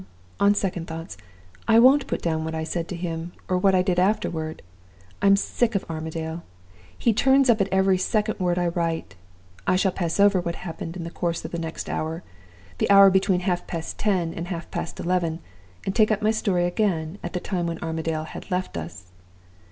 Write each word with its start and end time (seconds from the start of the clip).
On 0.39 0.55
second 0.55 0.87
thoughts. 0.87 1.15
I 1.67 1.77
won't 1.77 2.07
put 2.07 2.23
down 2.23 2.43
what 2.43 2.55
I 2.55 2.63
said 2.63 2.87
to 2.87 2.95
him, 2.95 3.33
or 3.47 3.55
what 3.59 3.75
I 3.75 3.83
did 3.83 3.99
afterward. 3.99 4.63
I'm 5.21 5.35
sick 5.35 5.75
of 5.75 5.85
Armadale! 5.87 6.41
he 6.97 7.13
turns 7.13 7.51
up 7.51 7.61
at 7.61 7.67
every 7.71 7.99
second 7.99 8.39
word 8.39 8.57
I 8.57 8.69
write. 8.69 9.15
I 9.67 9.75
shall 9.75 9.91
pass 9.91 10.19
over 10.19 10.41
what 10.41 10.55
happened 10.55 10.97
in 10.97 11.03
the 11.03 11.11
course 11.11 11.45
of 11.45 11.51
the 11.51 11.59
next 11.59 11.87
hour 11.87 12.23
the 12.79 12.89
hour 12.89 13.11
between 13.11 13.41
half 13.41 13.67
past 13.67 13.99
ten 13.99 14.33
and 14.33 14.47
half 14.47 14.71
past 14.71 14.99
eleven 14.99 15.37
and 15.85 15.95
take 15.95 16.09
up 16.11 16.23
my 16.23 16.31
story 16.31 16.65
again 16.65 17.19
at 17.21 17.33
the 17.33 17.39
time 17.39 17.67
when 17.67 17.77
Armadale 17.77 18.23
had 18.23 18.49
left 18.49 18.77
us. 18.77 19.03